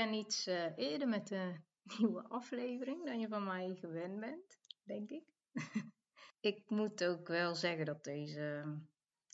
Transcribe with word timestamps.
Ben 0.00 0.12
iets 0.12 0.46
uh, 0.46 0.76
eerder 0.76 1.08
met 1.08 1.30
een 1.30 1.64
nieuwe 1.98 2.28
aflevering 2.28 3.04
dan 3.04 3.20
je 3.20 3.28
van 3.28 3.44
mij 3.44 3.74
gewend 3.74 4.20
bent, 4.20 4.58
denk 4.82 5.10
ik. 5.10 5.24
ik 6.50 6.70
moet 6.70 7.04
ook 7.04 7.28
wel 7.28 7.54
zeggen 7.54 7.84
dat 7.84 8.04
deze 8.04 8.78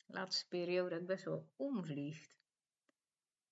laatste 0.07 0.49
periode 0.49 1.05
best 1.05 1.25
wel 1.25 1.49
omvliegt. 1.57 2.37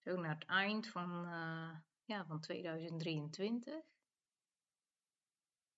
Zo 0.05 0.16
naar 0.16 0.34
het 0.34 0.45
eind 0.45 0.86
van, 0.86 1.24
uh, 1.24 1.77
ja, 2.05 2.27
van 2.27 2.41
2023. 2.41 3.74
Het 3.74 3.84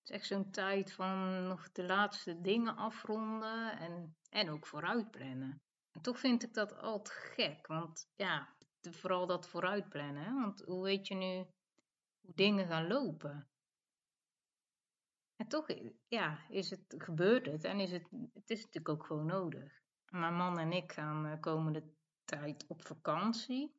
is 0.03 0.09
echt 0.09 0.25
zo'n 0.25 0.51
tijd 0.51 0.93
van 0.93 1.47
nog 1.47 1.71
de 1.71 1.83
laatste 1.83 2.41
dingen 2.41 2.75
afronden 2.75 3.79
en, 3.79 4.15
en 4.29 4.49
ook 4.49 4.67
vooruitplannen. 4.67 5.61
En 5.91 6.01
toch 6.01 6.19
vind 6.19 6.43
ik 6.43 6.53
dat 6.53 6.77
altijd 6.77 7.09
gek, 7.09 7.67
want 7.67 8.09
ja, 8.15 8.55
vooral 8.81 9.27
dat 9.27 9.47
vooruitplannen. 9.47 10.33
Want 10.33 10.61
hoe 10.61 10.83
weet 10.83 11.07
je 11.07 11.15
nu 11.15 11.45
hoe 12.21 12.35
dingen 12.35 12.67
gaan 12.67 12.87
lopen? 12.87 13.49
En 15.35 15.47
toch, 15.47 15.67
ja, 16.07 16.47
is 16.49 16.69
het, 16.69 16.95
gebeurt 16.97 17.45
het 17.45 17.63
en 17.63 17.79
is 17.79 17.91
het, 17.91 18.07
het 18.33 18.49
is 18.49 18.57
natuurlijk 18.57 18.89
ook 18.89 19.05
gewoon 19.05 19.25
nodig. 19.25 19.81
Mijn 20.05 20.35
man 20.35 20.59
en 20.59 20.71
ik 20.71 20.91
gaan 20.91 21.23
de 21.23 21.29
eh, 21.29 21.39
komende 21.39 21.93
tijd 22.25 22.67
op 22.67 22.85
vakantie. 22.85 23.75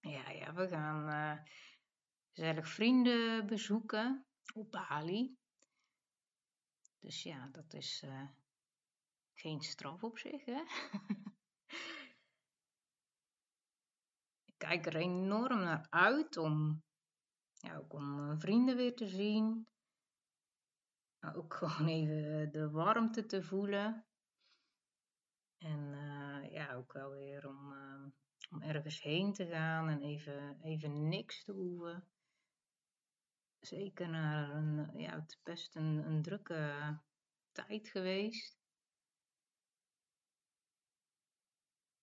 Ja, 0.00 0.30
ja, 0.30 0.54
we 0.54 0.68
gaan 0.68 1.08
uh, 1.08 1.44
gezellig 2.32 2.68
vrienden 2.68 3.46
bezoeken 3.46 4.26
op 4.54 4.70
Bali. 4.70 5.36
Dus 6.98 7.22
ja, 7.22 7.48
dat 7.52 7.72
is 7.72 8.04
geen 9.34 9.60
straf 9.60 10.02
op 10.02 10.18
zich, 10.18 10.44
hè? 10.44 10.62
kijk 14.64 14.86
er 14.86 14.96
enorm 14.96 15.58
naar 15.58 15.86
uit 15.90 16.36
om, 16.36 16.82
ook 17.76 17.92
om 17.92 18.40
vrienden 18.40 18.76
weer 18.76 18.96
te 18.96 19.06
zien. 19.06 19.66
Ook 21.34 21.54
gewoon 21.58 21.88
even 21.88 22.52
de 22.52 22.70
warmte 22.70 23.26
te 23.26 23.42
voelen. 23.42 24.06
En 25.58 25.80
uh, 25.92 26.52
ja, 26.52 26.74
ook 26.74 26.92
wel 26.92 27.10
weer 27.10 27.48
om, 27.48 27.72
om 28.50 28.62
ergens 28.62 29.02
heen 29.02 29.32
te 29.32 29.46
gaan 29.46 29.88
en 29.88 30.02
even, 30.02 30.60
even 30.62 31.08
niks 31.08 31.44
te 31.44 31.52
hoeven. 31.52 32.08
Zeker 33.60 34.08
naar 34.08 34.50
een, 34.50 34.98
ja, 34.98 35.20
het 35.20 35.30
is 35.30 35.42
best 35.42 35.76
een, 35.76 36.06
een 36.06 36.22
drukke 36.22 36.98
tijd 37.52 37.88
geweest. 37.88 38.58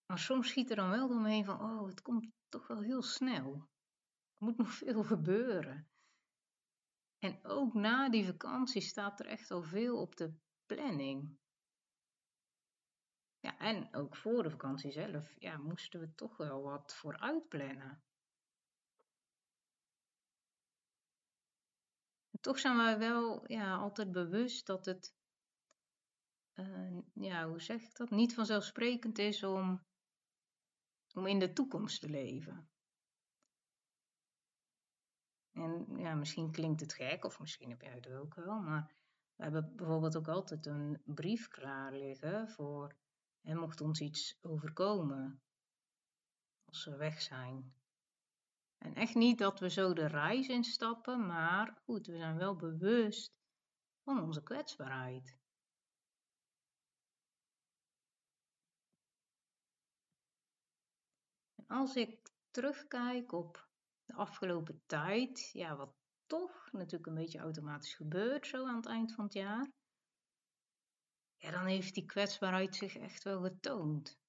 Maar 0.06 0.20
soms 0.20 0.48
schiet 0.50 0.70
er 0.70 0.76
dan 0.76 0.90
wel 0.90 1.08
door 1.08 1.22
me 1.22 1.30
heen 1.30 1.46
van, 1.46 1.62
oh, 1.62 1.88
het 1.88 2.02
komt 2.02 2.28
toch 2.52 2.68
wel 2.68 2.82
heel 2.82 3.02
snel. 3.02 3.54
Er 4.38 4.46
moet 4.46 4.58
nog 4.58 4.74
veel 4.84 5.04
gebeuren. 5.04 5.90
En 7.20 7.40
ook 7.44 7.74
na 7.74 8.10
die 8.10 8.26
vakantie 8.26 8.82
staat 8.82 9.20
er 9.20 9.26
echt 9.26 9.52
al 9.52 9.64
veel 9.64 10.02
op 10.02 10.16
de 10.16 10.34
planning. 10.66 11.40
Ja, 13.40 13.58
en 13.58 13.96
ook 13.96 14.16
voor 14.16 14.44
de 14.44 14.50
vakantie 14.50 14.92
zelf, 14.92 15.36
ja, 15.40 15.58
moesten 15.58 16.00
we 16.00 16.16
toch 16.16 16.38
wel 16.38 16.62
wat 16.62 16.96
vooruit 16.96 17.48
plannen. 17.48 18.04
toch 22.42 22.60
zijn 22.60 22.78
wij 22.78 22.98
wel 22.98 23.52
ja, 23.52 23.76
altijd 23.76 24.12
bewust 24.12 24.66
dat 24.66 24.86
het, 24.86 25.14
uh, 26.54 27.00
ja, 27.14 27.48
hoe 27.48 27.62
zeg 27.62 27.82
ik 27.82 27.96
dat, 27.96 28.10
niet 28.10 28.34
vanzelfsprekend 28.34 29.18
is 29.18 29.44
om, 29.44 29.86
om 31.16 31.28
in 31.28 31.40
de 31.40 31.54
toekomst 31.54 32.02
te 32.02 32.10
leven. 32.10 32.70
En 35.52 35.98
ja, 35.98 36.16
misschien 36.16 36.52
klinkt 36.52 36.80
het 36.80 36.94
gek, 36.94 37.26
of 37.26 37.40
misschien 37.40 37.70
heb 37.70 37.82
jij 37.82 37.94
het 37.94 38.12
ook 38.12 38.36
wel, 38.36 38.60
maar 38.60 38.96
we 39.36 39.44
hebben 39.44 39.76
bijvoorbeeld 39.76 40.18
ook 40.18 40.28
altijd 40.28 40.66
een 40.66 41.02
brief 41.06 41.48
klaar 41.48 41.94
liggen 41.94 42.50
voor 42.50 42.96
mocht 43.42 43.82
ons 43.82 44.02
iets 44.02 44.38
overkomen 44.42 45.42
als 46.66 46.86
we 46.86 46.96
weg 46.96 47.22
zijn. 47.22 47.74
En 48.78 48.96
echt 48.96 49.16
niet 49.16 49.38
dat 49.38 49.60
we 49.60 49.70
zo 49.70 49.94
de 49.94 50.08
reis 50.08 50.48
instappen, 50.48 51.26
maar 51.26 51.78
goed, 51.84 52.08
we 52.08 52.18
zijn 52.18 52.38
wel 52.38 52.56
bewust 52.56 53.34
van 54.04 54.22
onze 54.22 54.44
kwetsbaarheid. 54.44 55.40
Als 61.72 61.96
ik 61.96 62.20
terugkijk 62.50 63.32
op 63.32 63.70
de 64.06 64.14
afgelopen 64.14 64.82
tijd, 64.86 65.50
ja, 65.54 65.76
wat 65.76 65.94
toch 66.26 66.72
natuurlijk 66.72 67.06
een 67.06 67.16
beetje 67.16 67.40
automatisch 67.40 67.96
gebeurt 67.96 68.48
zo 68.48 68.68
aan 68.68 68.76
het 68.76 68.86
eind 68.86 69.14
van 69.14 69.24
het 69.24 69.34
jaar, 69.34 69.72
ja, 71.36 71.52
dan 71.52 71.66
heeft 71.66 71.94
die 71.94 72.06
kwetsbaarheid 72.06 72.76
zich 72.76 72.96
echt 72.96 73.24
wel 73.24 73.42
getoond. 73.42 74.20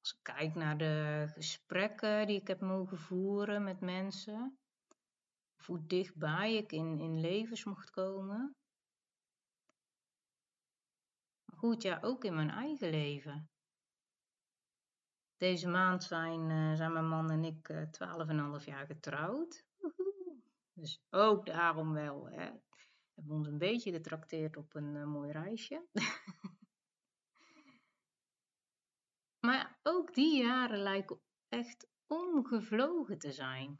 Als 0.00 0.12
ik 0.12 0.22
kijk 0.22 0.54
naar 0.54 0.78
de 0.78 1.24
gesprekken 1.32 2.26
die 2.26 2.40
ik 2.40 2.46
heb 2.46 2.60
mogen 2.60 2.98
voeren 2.98 3.64
met 3.64 3.80
mensen, 3.80 4.58
of 5.58 5.66
hoe 5.66 5.86
dichtbij 5.86 6.54
ik 6.54 6.72
in, 6.72 6.98
in 6.98 7.20
levens 7.20 7.64
mocht 7.64 7.90
komen. 7.90 8.54
Goed, 11.56 11.82
ja, 11.82 11.98
ook 12.00 12.24
in 12.24 12.34
mijn 12.34 12.50
eigen 12.50 12.90
leven. 12.90 13.48
Deze 15.44 15.68
maand 15.68 16.04
zijn, 16.04 16.50
uh, 16.50 16.74
zijn 16.74 16.92
mijn 16.92 17.08
man 17.08 17.30
en 17.30 17.44
ik 17.44 17.68
uh, 17.68 17.82
eh, 17.82 18.58
12,5 18.60 18.64
jaar 18.64 18.86
getrouwd. 18.86 19.64
Dus 20.72 21.02
ook 21.10 21.46
daarom 21.46 21.92
wel. 21.92 22.28
Hè 22.28 22.50
hebben 23.14 23.36
ons 23.36 23.46
een 23.46 23.58
beetje 23.58 23.92
getrakteerd 23.92 24.56
op 24.56 24.74
een 24.74 24.94
uh, 24.94 25.04
mooi 25.04 25.30
reisje. 25.30 25.86
maar 29.46 29.78
ook 29.82 30.14
die 30.14 30.42
jaren 30.42 30.78
lijken 30.78 31.20
echt 31.48 31.88
omgevlogen 32.06 33.18
te 33.18 33.32
zijn. 33.32 33.78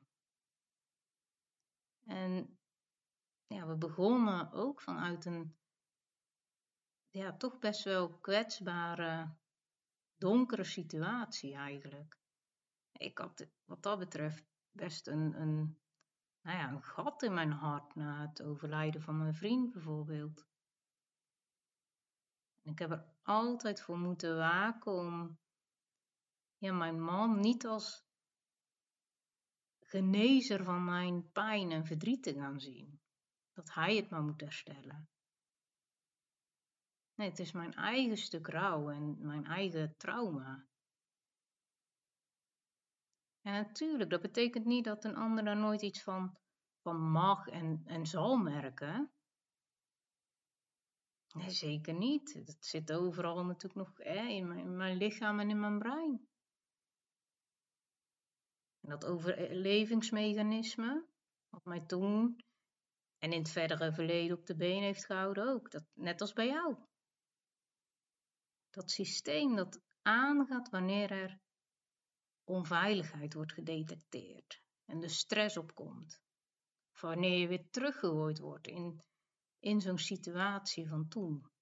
En 2.05 2.59
ja, 3.47 3.67
we 3.67 3.77
begonnen 3.77 4.53
ook 4.53 4.81
vanuit 4.81 5.25
een 5.25 5.57
ja, 7.11 7.37
toch 7.37 7.59
best 7.59 7.85
wel 7.85 8.19
kwetsbare, 8.19 9.35
donkere 10.25 10.65
situatie 10.65 11.55
eigenlijk. 11.55 12.19
Ik 12.93 13.19
had 13.19 13.47
wat 13.65 13.83
dat 13.83 13.99
betreft 13.99 14.45
best 14.71 15.07
een, 15.07 15.41
een 15.41 15.79
nou 16.43 16.59
ja, 16.59 16.71
een 16.71 16.83
gat 16.83 17.23
in 17.23 17.35
mijn 17.35 17.51
hart 17.51 17.95
na 17.95 18.29
het 18.29 18.43
overlijden 18.43 19.03
van 19.03 19.19
mijn 19.19 19.35
vriend 19.35 19.73
bijvoorbeeld. 19.73 20.47
En 22.63 22.73
ik 22.73 22.79
heb 22.79 22.91
er 22.91 23.05
altijd 23.23 23.81
voor 23.81 23.99
moeten 23.99 24.37
waken 24.37 24.93
om 24.93 25.39
ja, 26.57 26.73
mijn 26.73 27.03
man 27.03 27.41
niet 27.41 27.67
als 27.67 28.07
genezer 29.81 30.65
van 30.65 30.85
mijn 30.85 31.31
pijn 31.33 31.71
en 31.71 31.87
verdriet 31.87 32.23
te 32.23 32.35
gaan 32.35 32.61
zien. 32.61 33.01
Dat 33.53 33.75
hij 33.75 33.97
het 33.97 34.11
maar 34.11 34.23
moet 34.23 34.41
herstellen. 34.41 35.09
Nee, 37.15 37.29
het 37.29 37.39
is 37.39 37.53
mijn 37.53 37.75
eigen 37.75 38.17
stuk 38.17 38.47
rouw 38.47 38.91
en 38.91 39.27
mijn 39.27 39.45
eigen 39.45 39.97
trauma. 39.97 40.67
En 43.41 43.53
natuurlijk, 43.53 44.11
dat 44.11 44.21
betekent 44.21 44.65
niet 44.65 44.85
dat 44.85 45.05
een 45.05 45.17
ander 45.17 45.45
daar 45.45 45.57
nooit 45.57 45.83
iets 45.83 46.03
van, 46.03 46.39
van 46.83 47.11
mag 47.11 47.47
en, 47.47 47.83
en 47.87 48.07
zal 48.07 48.37
merken. 48.37 49.13
Nee, 51.35 51.51
zeker 51.51 51.95
niet. 51.95 52.47
Dat 52.47 52.65
zit 52.65 52.93
overal 52.93 53.45
natuurlijk 53.45 53.75
nog 53.75 53.93
hè, 53.97 54.27
in, 54.27 54.49
mijn, 54.49 54.77
mijn 54.77 54.97
lichaam 54.97 55.41
en 55.41 55.51
in 55.51 55.61
mijn 55.61 55.79
brein. 55.79 56.29
En 58.81 58.91
dat 58.91 59.05
overlevingsmechanisme, 59.05 61.07
wat 61.49 61.65
mij 61.65 61.81
toen 61.81 62.37
en 63.19 63.33
in 63.33 63.39
het 63.39 63.51
verdere 63.51 63.93
verleden 63.93 64.39
op 64.39 64.47
de 64.47 64.57
been 64.57 64.83
heeft 64.83 65.07
gehouden 65.07 65.49
ook. 65.49 65.71
Dat, 65.71 65.85
net 65.95 66.21
als 66.21 66.33
bij 66.33 66.47
jou. 66.47 66.77
Dat 68.75 68.91
systeem 68.91 69.57
dat 69.57 69.81
aangaat 70.03 70.69
wanneer 70.69 71.11
er 71.11 71.41
onveiligheid 72.45 73.35
wordt 73.35 73.53
gedetecteerd 73.53 74.63
en 74.85 75.01
de 75.01 75.09
stress 75.09 75.57
opkomt. 75.57 76.21
Of 76.95 77.01
wanneer 77.01 77.39
je 77.39 77.49
weer 77.49 77.71
teruggegooid 77.71 78.39
wordt 78.39 78.67
in, 78.67 79.03
in 79.59 79.81
zo'n 79.81 79.99
situatie 79.99 80.89
van 80.89 81.09
toen. 81.09 81.53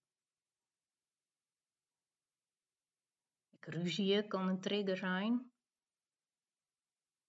Ruzie 3.61 4.27
kan 4.27 4.49
een 4.49 4.61
trigger 4.61 4.97
zijn. 4.97 5.53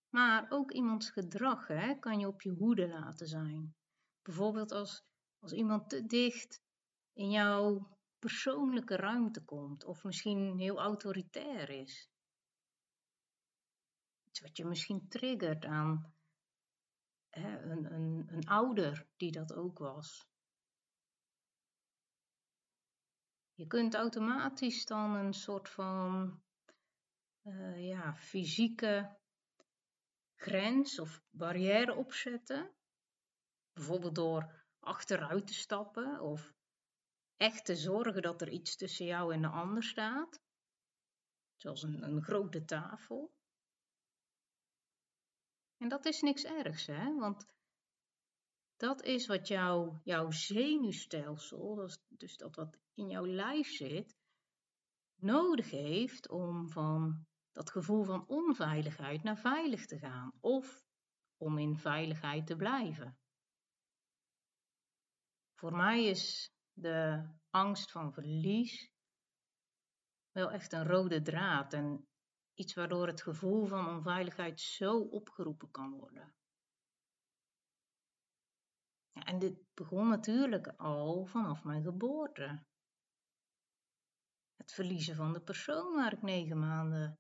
Maar 0.10 0.46
ook 0.50 0.72
iemands 0.72 1.10
gedrag 1.10 1.68
hè, 1.68 2.00
kan 2.00 2.20
je 2.20 2.28
op 2.28 2.42
je 2.42 2.50
hoede 2.52 2.88
laten 2.88 3.28
zijn. 3.28 3.76
Bijvoorbeeld 4.22 4.72
als, 4.72 5.04
als 5.40 5.52
iemand 5.52 5.90
te 5.90 6.06
dicht 6.06 6.62
in 7.14 7.32
jouw 7.32 7.93
persoonlijke 8.24 8.96
ruimte 8.96 9.46
komt 9.46 9.84
of 9.84 10.04
misschien 10.04 10.58
heel 10.58 10.80
autoritair 10.80 11.70
is. 11.70 12.10
Iets 14.24 14.42
wat 14.42 14.58
je 14.58 14.66
misschien 14.66 15.08
triggert 15.08 15.66
aan 15.66 16.14
hè, 17.30 17.62
een, 17.62 17.94
een, 17.94 18.28
een 18.28 18.48
ouder 18.48 19.08
die 19.18 19.32
dat 19.32 19.54
ook 19.54 19.78
was. 19.78 20.28
Je 23.54 23.68
kunt 23.68 23.96
automatisch 23.96 24.86
dan 24.86 25.16
een 25.16 25.34
soort 25.34 25.70
van 25.70 26.42
uh, 27.44 27.88
ja, 27.88 28.16
fysieke 28.16 29.18
grens 30.36 31.00
of 31.00 31.22
barrière 31.30 31.96
opzetten. 31.96 32.72
Bijvoorbeeld 33.74 34.16
door 34.16 34.66
achteruit 34.80 35.48
te 35.48 35.54
stappen 35.54 36.20
of 36.20 36.54
echt 37.44 37.66
te 37.66 37.76
zorgen 37.76 38.22
dat 38.22 38.42
er 38.42 38.50
iets 38.50 38.76
tussen 38.76 39.06
jou 39.06 39.34
en 39.34 39.42
de 39.42 39.48
ander 39.48 39.84
staat. 39.84 40.42
Zoals 41.56 41.84
een, 41.84 42.04
een 42.04 42.22
grote 42.22 42.66
tafel. 42.66 43.34
En 45.78 45.90
dat 45.90 46.06
is 46.06 46.22
niks 46.22 46.44
ergs, 46.44 46.86
hè? 46.86 47.16
Want 47.16 47.46
dat 48.78 49.04
is 49.04 49.28
wat 49.28 49.48
jouw, 49.48 50.02
jouw 50.04 50.32
zenuwstelsel, 50.32 51.84
is 51.84 52.00
dus 52.08 52.38
dat 52.38 52.56
wat 52.56 52.78
in 52.94 53.08
jouw 53.08 53.26
lijf 53.26 53.68
zit, 53.68 54.16
nodig 55.16 55.70
heeft 55.70 56.30
om 56.30 56.70
van 56.70 57.26
dat 57.52 57.72
gevoel 57.72 58.04
van 58.04 58.28
onveiligheid 58.28 59.24
naar 59.24 59.38
veilig 59.38 59.86
te 59.86 59.98
gaan 59.98 60.34
of 60.40 60.86
om 61.38 61.58
in 61.58 61.78
veiligheid 61.78 62.48
te 62.48 62.56
blijven. 62.56 63.18
Voor 65.56 65.76
mij 65.76 66.04
is 66.06 66.53
de 66.74 67.28
angst 67.50 67.92
van 67.92 68.14
verlies 68.14 68.92
wel 70.32 70.52
echt 70.52 70.74
een 70.74 70.86
rode 70.86 71.22
draad 71.22 71.74
en 71.74 72.08
iets 72.54 72.74
waardoor 72.74 73.08
het 73.08 73.22
gevoel 73.22 73.66
van 73.66 73.88
onveiligheid 73.88 74.60
zo 74.60 75.00
opgeroepen 75.00 75.72
kan 75.72 75.92
worden. 75.92 76.36
En 79.14 79.40
dit 79.40 79.74
begon 79.74 80.08
natuurlijk 80.08 80.68
al 80.68 81.26
vanaf 81.26 81.64
mijn 81.64 81.84
geboorte. 81.84 82.66
Het 84.56 84.72
verliezen 84.72 85.16
van 85.16 85.34
de 85.34 85.42
persoon 85.42 85.96
waar 85.96 86.14
ik 86.14 86.22
negen 86.22 86.60
maanden 86.60 87.20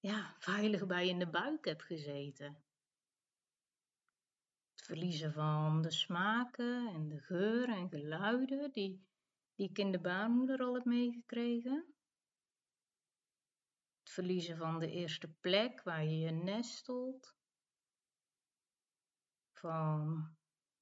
ja, 0.00 0.36
veilig 0.38 0.86
bij 0.86 1.08
in 1.08 1.18
de 1.18 1.30
buik 1.30 1.64
heb 1.64 1.80
gezeten. 1.80 2.62
Verliezen 4.88 5.32
van 5.32 5.82
de 5.82 5.90
smaken 5.90 6.86
en 6.94 7.08
de 7.08 7.20
geuren 7.20 7.76
en 7.76 7.88
geluiden 7.88 8.72
die, 8.72 9.06
die 9.54 9.68
ik 9.68 9.78
in 9.78 9.92
de 9.92 10.00
baarmoeder 10.00 10.60
al 10.60 10.74
heb 10.74 10.84
meegekregen. 10.84 11.94
Het 13.98 14.10
verliezen 14.10 14.56
van 14.56 14.78
de 14.78 14.90
eerste 14.90 15.28
plek 15.40 15.82
waar 15.82 16.04
je 16.04 16.18
je 16.18 16.30
nestelt. 16.30 17.36
Van 19.52 20.28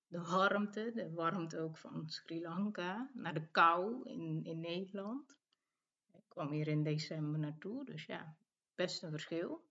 de 0.06 0.20
warmte, 0.20 0.93
de 0.94 1.12
warmte 1.12 1.59
ook 1.59 1.76
van 1.76 2.09
Sri 2.09 2.41
Lanka, 2.41 3.11
naar 3.14 3.35
de 3.35 3.50
kou 3.50 4.09
in, 4.09 4.44
in 4.44 4.61
Nederland. 4.61 5.37
Ik 6.12 6.25
kwam 6.29 6.50
hier 6.50 6.69
in 6.69 6.82
december 6.82 7.41
naartoe, 7.41 7.85
dus 7.85 8.05
ja, 8.05 8.37
best 8.75 9.02
een 9.02 9.11
verschil. 9.11 9.65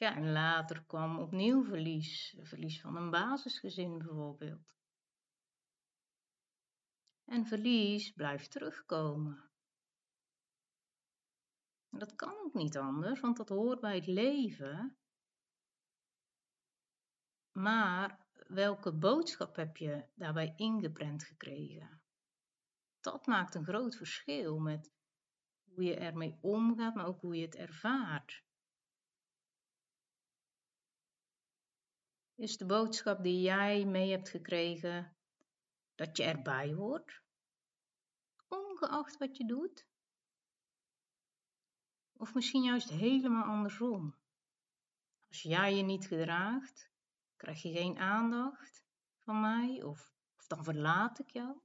Ja, 0.00 0.16
en 0.16 0.32
later 0.32 0.84
kwam 0.86 1.18
opnieuw 1.18 1.64
verlies, 1.64 2.36
verlies 2.42 2.80
van 2.80 2.96
een 2.96 3.10
basisgezin 3.10 3.98
bijvoorbeeld. 3.98 4.74
En 7.24 7.46
verlies 7.46 8.12
blijft 8.12 8.50
terugkomen. 8.50 9.50
En 11.90 11.98
dat 11.98 12.14
kan 12.14 12.34
ook 12.38 12.54
niet 12.54 12.76
anders, 12.76 13.20
want 13.20 13.36
dat 13.36 13.48
hoort 13.48 13.80
bij 13.80 13.94
het 13.94 14.06
leven. 14.06 14.98
Maar 17.52 18.26
welke 18.46 18.92
boodschap 18.92 19.56
heb 19.56 19.76
je 19.76 20.04
daarbij 20.14 20.52
ingeprent 20.56 21.24
gekregen? 21.24 22.02
Dat 23.00 23.26
maakt 23.26 23.54
een 23.54 23.64
groot 23.64 23.96
verschil 23.96 24.58
met 24.58 24.92
hoe 25.64 25.84
je 25.84 25.96
ermee 25.96 26.38
omgaat, 26.40 26.94
maar 26.94 27.06
ook 27.06 27.20
hoe 27.20 27.36
je 27.36 27.44
het 27.44 27.56
ervaart. 27.56 28.48
Is 32.40 32.56
de 32.56 32.66
boodschap 32.66 33.22
die 33.22 33.40
jij 33.40 33.84
mee 33.84 34.10
hebt 34.10 34.28
gekregen 34.28 35.16
dat 35.94 36.16
je 36.16 36.22
erbij 36.22 36.72
hoort, 36.72 37.22
ongeacht 38.48 39.16
wat 39.16 39.36
je 39.36 39.46
doet? 39.46 39.86
Of 42.12 42.34
misschien 42.34 42.62
juist 42.62 42.88
helemaal 42.88 43.44
andersom. 43.44 44.14
Als 45.28 45.42
jij 45.42 45.74
je 45.74 45.82
niet 45.82 46.06
gedraagt, 46.06 46.90
krijg 47.36 47.62
je 47.62 47.72
geen 47.72 47.98
aandacht 47.98 48.84
van 49.18 49.40
mij 49.40 49.82
of, 49.82 50.12
of 50.36 50.46
dan 50.46 50.64
verlaat 50.64 51.18
ik 51.18 51.30
jou? 51.30 51.60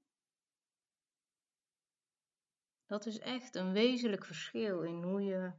Dat 2.86 3.06
is 3.06 3.20
echt 3.20 3.56
een 3.56 3.72
wezenlijk 3.72 4.26
verschil 4.26 4.82
in 4.82 5.04
hoe 5.04 5.22
je 5.22 5.54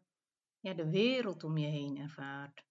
ja, 0.60 0.74
de 0.74 0.90
wereld 0.90 1.44
om 1.44 1.56
je 1.56 1.68
heen 1.68 1.98
ervaart. 1.98 2.66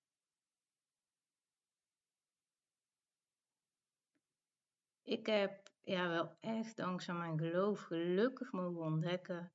Ik 5.05 5.25
heb 5.25 5.69
ja, 5.81 6.07
wel 6.07 6.37
echt 6.39 6.77
dankzij 6.77 7.13
mijn 7.13 7.37
geloof 7.37 7.81
gelukkig 7.81 8.51
mogen 8.51 8.81
ontdekken 8.81 9.53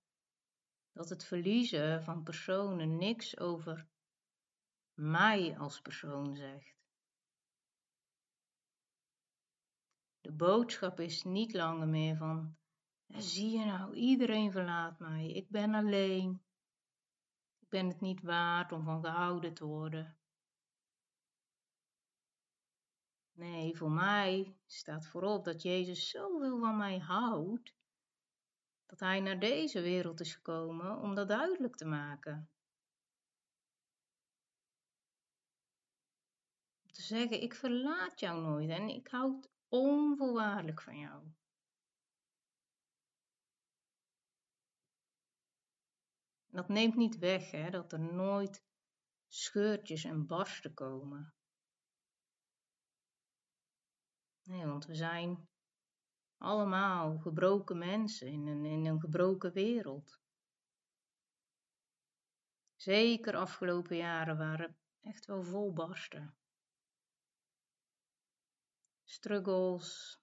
dat 0.93 1.09
het 1.09 1.25
verliezen 1.25 2.03
van 2.03 2.23
personen 2.23 2.97
niks 2.97 3.39
over 3.39 3.89
mij 4.95 5.59
als 5.59 5.81
persoon 5.81 6.37
zegt. 6.37 6.79
De 10.21 10.33
boodschap 10.33 11.01
is 11.01 11.23
niet 11.23 11.53
langer 11.53 11.89
meer 11.89 12.17
van 12.17 12.57
zie 13.07 13.59
je 13.59 13.65
nou, 13.65 13.95
iedereen 13.95 14.53
verlaat 14.53 14.99
mij. 14.99 15.31
Ik 15.31 15.49
ben 15.49 15.75
alleen. 15.75 16.43
Ik 17.59 17.69
ben 17.69 17.89
het 17.89 18.01
niet 18.01 18.23
waard 18.23 18.73
om 18.73 18.85
van 18.85 19.05
gehouden 19.05 19.55
te 19.55 19.65
worden. 19.65 20.20
Nee, 23.41 23.77
voor 23.77 23.91
mij 23.91 24.57
staat 24.67 25.07
voorop 25.07 25.45
dat 25.45 25.63
Jezus 25.63 26.11
zoveel 26.11 26.59
van 26.59 26.77
mij 26.77 26.99
houdt, 26.99 27.75
dat 28.87 29.01
Hij 29.01 29.21
naar 29.21 29.39
deze 29.39 29.81
wereld 29.81 30.21
is 30.21 30.35
gekomen 30.35 30.99
om 30.99 31.15
dat 31.15 31.29
duidelijk 31.29 31.77
te 31.77 31.85
maken. 31.85 32.51
Om 36.83 36.93
te 36.93 37.03
zeggen, 37.03 37.43
ik 37.43 37.55
verlaat 37.55 38.21
jou 38.21 38.41
nooit 38.43 38.71
en 38.71 38.89
ik 38.89 39.09
houd 39.09 39.51
onvoorwaardelijk 39.69 40.83
van 40.83 40.99
jou. 40.99 41.23
dat 46.51 46.69
neemt 46.69 46.97
niet 46.97 47.19
weg 47.19 47.51
hè, 47.51 47.71
dat 47.71 47.93
er 47.93 48.01
nooit 48.01 48.65
scheurtjes 49.29 50.05
en 50.05 50.27
barsten 50.27 50.75
komen. 50.75 51.35
Nee, 54.51 54.67
want 54.67 54.87
we 54.87 54.95
zijn 54.95 55.49
allemaal 56.37 57.19
gebroken 57.19 57.79
mensen 57.79 58.27
in 58.27 58.47
een, 58.47 58.65
in 58.65 58.87
een 58.87 59.01
gebroken 59.01 59.53
wereld. 59.53 60.21
Zeker 62.77 63.37
afgelopen 63.37 63.97
jaren 63.97 64.37
waren 64.37 64.77
echt 65.01 65.27
wel 65.27 65.43
vol 65.43 65.73
barsten. 65.73 66.37
Struggles 69.05 70.19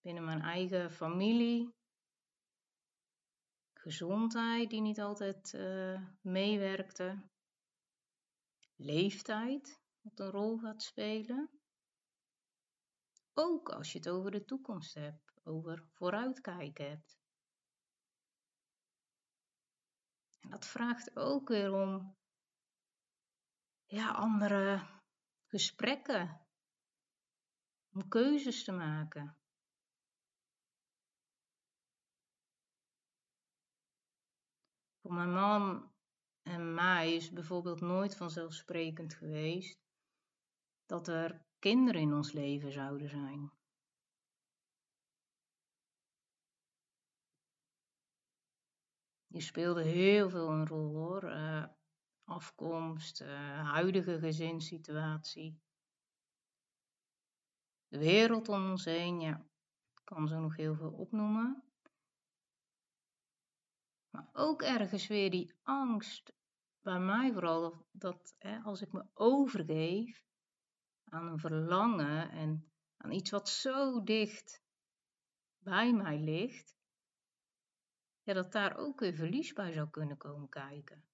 binnen 0.00 0.24
mijn 0.24 0.40
eigen 0.40 0.90
familie, 0.90 1.74
gezondheid 3.72 4.70
die 4.70 4.80
niet 4.80 5.00
altijd 5.00 5.52
uh, 5.52 6.02
meewerkte, 6.20 7.28
leeftijd 8.76 9.80
wat 10.00 10.18
een 10.18 10.30
rol 10.30 10.58
gaat 10.58 10.82
spelen. 10.82 11.57
Ook 13.40 13.68
als 13.68 13.92
je 13.92 13.98
het 13.98 14.08
over 14.08 14.30
de 14.30 14.44
toekomst 14.44 14.94
hebt, 14.94 15.32
over 15.44 15.86
vooruitkijken 15.92 16.88
hebt. 16.88 17.18
En 20.40 20.50
dat 20.50 20.66
vraagt 20.66 21.16
ook 21.16 21.48
weer 21.48 21.72
om 21.72 22.16
ja, 23.86 24.10
andere 24.10 24.86
gesprekken, 25.46 26.46
om 27.92 28.08
keuzes 28.08 28.64
te 28.64 28.72
maken. 28.72 29.36
Voor 35.00 35.12
mijn 35.12 35.32
man 35.32 35.92
en 36.42 36.74
mij 36.74 37.14
is 37.14 37.30
bijvoorbeeld 37.30 37.80
nooit 37.80 38.16
vanzelfsprekend 38.16 39.14
geweest 39.14 39.87
dat 40.88 41.08
er 41.08 41.44
kinderen 41.58 42.00
in 42.00 42.12
ons 42.12 42.32
leven 42.32 42.72
zouden 42.72 43.08
zijn. 43.08 43.52
Die 49.26 49.40
speelde 49.40 49.82
heel 49.82 50.30
veel 50.30 50.48
een 50.48 50.66
rol 50.66 50.94
hoor. 50.94 51.24
Uh, 51.24 51.64
afkomst, 52.24 53.20
uh, 53.20 53.70
huidige 53.72 54.18
gezinssituatie. 54.18 55.60
De 57.88 57.98
wereld 57.98 58.48
om 58.48 58.70
ons 58.70 58.84
heen, 58.84 59.20
ja, 59.20 59.46
kan 60.04 60.28
zo 60.28 60.40
nog 60.40 60.56
heel 60.56 60.74
veel 60.74 60.92
opnoemen. 60.92 61.62
Maar 64.10 64.28
ook 64.32 64.62
ergens 64.62 65.06
weer 65.06 65.30
die 65.30 65.54
angst, 65.62 66.32
bij 66.80 67.00
mij 67.00 67.32
vooral, 67.32 67.86
dat 67.90 68.34
hè, 68.38 68.58
als 68.58 68.82
ik 68.82 68.92
me 68.92 69.06
overgeef 69.14 70.27
aan 71.10 71.26
een 71.26 71.38
verlangen 71.38 72.30
en 72.30 72.72
aan 72.96 73.12
iets 73.12 73.30
wat 73.30 73.48
zo 73.48 74.02
dicht 74.02 74.62
bij 75.58 75.92
mij 75.92 76.18
ligt, 76.18 76.76
ja, 78.22 78.34
dat 78.34 78.52
daar 78.52 78.76
ook 78.76 79.00
weer 79.00 79.14
verlies 79.14 79.52
bij 79.52 79.72
zou 79.72 79.90
kunnen 79.90 80.16
komen 80.16 80.48
kijken. 80.48 81.08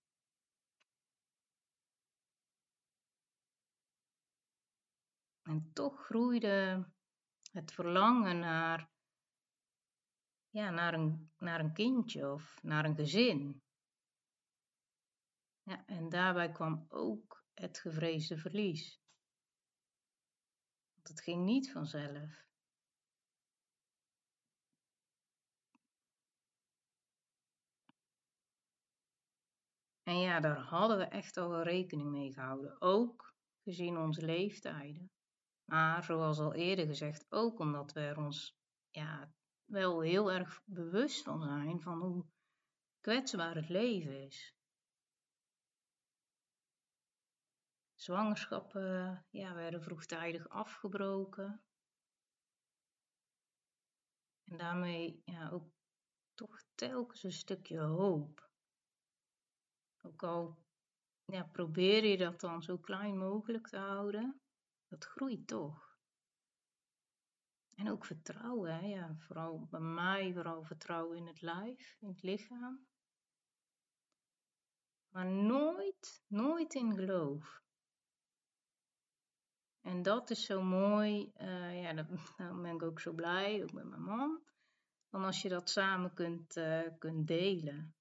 En 5.43 5.71
toch 5.73 6.05
groeide 6.05 6.89
het 7.53 7.73
verlangen 7.73 8.39
naar, 8.39 8.91
ja, 10.49 10.71
naar, 10.71 10.95
een, 10.95 11.33
naar 11.39 11.61
een 11.61 11.73
kindje 11.73 12.33
of 12.33 12.63
naar 12.63 12.85
een 12.85 12.97
gezin. 12.97 13.63
Ja, 15.63 15.87
en 15.87 16.09
daarbij 16.09 16.53
kwam 16.53 16.87
ook 16.89 17.45
het 17.55 17.79
gevreesde 17.79 18.37
verlies. 18.37 19.04
Het 21.09 21.21
ging 21.21 21.45
niet 21.45 21.73
vanzelf. 21.73 22.45
En 30.03 30.19
ja, 30.19 30.41
daar 30.41 30.59
hadden 30.59 30.99
we 30.99 31.05
echt 31.05 31.37
al 31.37 31.63
rekening 31.63 32.11
mee 32.11 32.33
gehouden, 32.33 32.81
ook 32.81 33.35
gezien 33.63 33.97
onze 33.97 34.25
leeftijden. 34.25 35.11
Maar 35.65 36.05
zoals 36.05 36.39
al 36.39 36.55
eerder 36.55 36.87
gezegd, 36.87 37.27
ook 37.29 37.59
omdat 37.59 37.93
we 37.93 38.01
er 38.01 38.19
ons 38.19 38.57
ja, 38.91 39.33
wel 39.65 40.01
heel 40.01 40.33
erg 40.33 40.63
bewust 40.65 41.23
van 41.23 41.43
zijn 41.43 41.81
van 41.81 41.99
hoe 41.99 42.25
kwetsbaar 43.01 43.55
het 43.55 43.69
leven 43.69 44.25
is. 44.27 44.54
Zwangerschappen 48.05 49.27
ja, 49.31 49.55
werden 49.55 49.83
vroegtijdig 49.83 50.49
afgebroken. 50.49 51.63
En 54.45 54.57
daarmee 54.57 55.23
ja, 55.25 55.51
ook 55.51 55.73
toch 56.35 56.63
telkens 56.75 57.23
een 57.23 57.33
stukje 57.33 57.81
hoop. 57.81 58.51
Ook 60.03 60.23
al 60.23 60.59
probeer 61.53 62.05
je 62.05 62.17
dat 62.17 62.41
dan 62.41 62.63
zo 62.63 62.79
klein 62.79 63.19
mogelijk 63.19 63.69
te 63.69 63.77
houden, 63.77 64.41
dat 64.89 65.05
groeit 65.05 65.47
toch. 65.47 65.99
En 67.75 67.91
ook 67.91 68.05
vertrouwen? 68.05 68.89
Ja, 68.89 69.15
vooral 69.19 69.67
bij 69.71 69.81
mij, 69.81 70.33
vooral 70.33 70.65
vertrouwen 70.65 71.17
in 71.17 71.27
het 71.27 71.41
lijf, 71.41 71.97
in 72.01 72.09
het 72.09 72.23
lichaam. 72.23 72.87
Maar 75.09 75.27
nooit, 75.27 76.25
nooit 76.27 76.75
in 76.75 76.95
geloof. 76.95 77.64
En 79.85 80.03
dat 80.03 80.31
is 80.31 80.45
zo 80.45 80.63
mooi, 80.63 81.33
uh, 81.41 81.83
ja, 81.83 81.93
dan 81.93 82.07
ben 82.63 82.75
ik 82.75 82.83
ook 82.83 83.01
zo 83.01 83.13
blij, 83.13 83.63
ook 83.63 83.73
met 83.73 83.89
mijn 83.89 84.03
man. 84.03 84.43
Dan 85.11 85.25
als 85.25 85.43
je 85.43 85.49
dat 85.49 85.71
samen 85.71 86.15
kunt, 86.15 86.57
uh, 86.57 86.89
kunt 86.99 87.27
delen. 87.27 87.95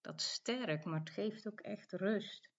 Dat 0.00 0.20
is 0.20 0.32
sterk, 0.32 0.84
maar 0.84 0.98
het 0.98 1.10
geeft 1.10 1.46
ook 1.48 1.60
echt 1.60 1.92
rust. 1.92 2.50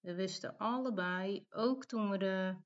We 0.00 0.14
wisten 0.14 0.56
allebei, 0.58 1.46
ook 1.50 1.84
toen 1.84 2.10
we 2.10 2.18
de 2.18 2.56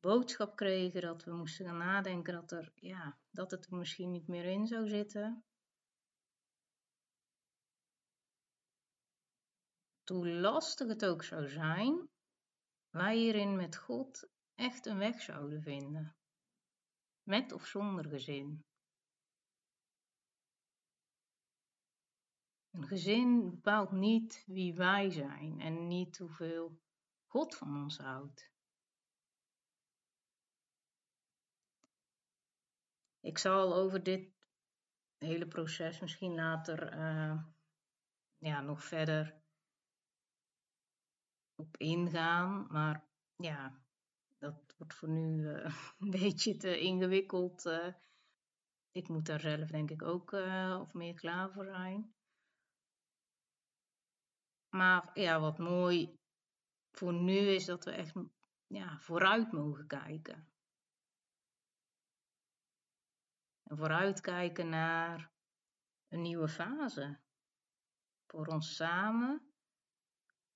boodschap 0.00 0.56
kregen 0.56 1.00
dat 1.00 1.24
we 1.24 1.32
moesten 1.32 1.66
gaan 1.66 1.78
nadenken 1.78 2.32
dat, 2.32 2.50
er, 2.52 2.72
ja, 2.74 3.18
dat 3.30 3.50
het 3.50 3.66
er 3.66 3.76
misschien 3.76 4.10
niet 4.10 4.28
meer 4.28 4.44
in 4.44 4.66
zou 4.66 4.88
zitten. 4.88 5.44
Hoe 10.10 10.28
lastig 10.28 10.88
het 10.88 11.04
ook 11.04 11.24
zou 11.24 11.48
zijn, 11.48 12.08
wij 12.88 13.16
hierin 13.16 13.56
met 13.56 13.76
God 13.76 14.28
echt 14.54 14.86
een 14.86 14.98
weg 14.98 15.20
zouden 15.20 15.62
vinden. 15.62 16.16
Met 17.22 17.52
of 17.52 17.66
zonder 17.66 18.04
gezin. 18.04 18.64
Een 22.70 22.86
gezin 22.86 23.50
bepaalt 23.50 23.92
niet 23.92 24.44
wie 24.46 24.74
wij 24.74 25.10
zijn 25.10 25.60
en 25.60 25.86
niet 25.86 26.18
hoeveel 26.18 26.80
God 27.26 27.56
van 27.56 27.82
ons 27.82 27.98
houdt. 27.98 28.50
Ik 33.20 33.38
zal 33.38 33.74
over 33.74 34.02
dit 34.02 34.32
hele 35.18 35.46
proces 35.46 36.00
misschien 36.00 36.34
later 36.34 36.94
uh, 36.94 37.44
ja, 38.38 38.60
nog 38.60 38.84
verder 38.84 39.39
op 41.60 41.76
ingaan, 41.76 42.66
maar 42.70 43.04
ja, 43.36 43.80
dat 44.38 44.74
wordt 44.78 44.94
voor 44.94 45.08
nu 45.08 45.42
uh, 45.42 45.64
een 46.00 46.10
beetje 46.10 46.56
te 46.56 46.80
ingewikkeld. 46.80 47.66
Uh, 47.66 47.94
ik 48.90 49.08
moet 49.08 49.26
daar 49.26 49.40
zelf 49.40 49.68
denk 49.68 49.90
ik 49.90 50.02
ook 50.02 50.32
of 50.80 50.92
meer 50.92 51.14
klaar 51.14 51.52
voor 51.52 51.64
zijn. 51.64 52.14
Maar 54.68 55.10
ja, 55.14 55.40
wat 55.40 55.58
mooi 55.58 56.18
voor 56.90 57.12
nu 57.12 57.38
is 57.38 57.64
dat 57.64 57.84
we 57.84 57.90
echt 57.90 58.14
ja, 58.66 58.98
vooruit 58.98 59.52
mogen 59.52 59.86
kijken. 59.86 60.48
En 63.62 63.76
vooruitkijken 63.76 64.68
naar 64.68 65.30
een 66.08 66.22
nieuwe 66.22 66.48
fase. 66.48 67.18
Voor 68.26 68.46
ons 68.46 68.76
samen, 68.76 69.49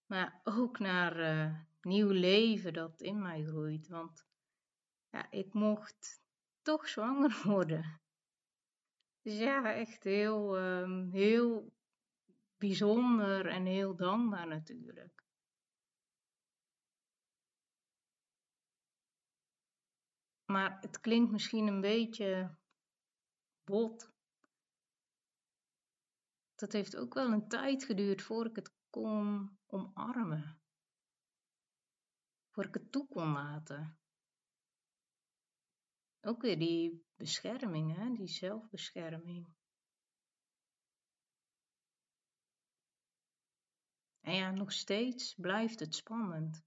maar 0.07 0.41
ook 0.45 0.79
naar 0.79 1.21
uh, 1.21 1.59
nieuw 1.81 2.11
leven 2.11 2.73
dat 2.73 3.01
in 3.01 3.23
mij 3.23 3.45
groeit. 3.45 3.89
Want 3.89 4.27
ja, 5.11 5.31
ik 5.31 5.53
mocht 5.53 6.23
toch 6.63 6.89
zwanger 6.89 7.41
worden. 7.45 8.01
Dus 9.23 9.39
ja, 9.39 9.75
echt 9.75 10.05
heel, 10.05 10.59
um, 10.59 11.11
heel 11.11 11.73
bijzonder 12.57 13.47
en 13.47 13.65
heel 13.65 13.97
dankbaar 13.97 14.47
natuurlijk. 14.47 15.23
Maar 20.45 20.81
het 20.81 21.01
klinkt 21.01 21.33
misschien 21.33 21.67
een 21.67 21.81
beetje 21.81 22.57
bot. 23.65 24.13
Dat 26.55 26.73
heeft 26.73 26.97
ook 26.97 27.15
wel 27.15 27.33
een 27.33 27.49
tijd 27.49 27.85
geduurd 27.85 28.23
voor 28.23 28.47
ik 28.47 28.57
het 28.57 28.73
kon 28.95 29.59
omarmen. 29.67 30.61
Voor 32.51 32.65
ik 32.65 32.75
het 32.75 32.93
toe 32.93 33.09
kon 33.09 33.33
laten. 33.33 33.99
Ook 36.21 36.43
weer 36.43 36.59
die 36.59 37.05
bescherming, 37.17 37.97
hè? 37.97 38.13
die 38.13 38.27
zelfbescherming. 38.27 39.47
En 44.21 44.35
ja, 44.35 44.51
nog 44.51 44.73
steeds 44.73 45.35
blijft 45.35 45.81
het 45.81 45.95
spannend. 45.95 46.65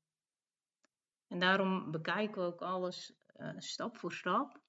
En 1.28 1.40
daarom 1.40 1.92
bekijken 1.92 2.42
we 2.42 2.48
ook 2.48 2.62
alles 2.62 3.14
uh, 3.36 3.58
stap 3.58 3.98
voor 3.98 4.14
stap. 4.14 4.62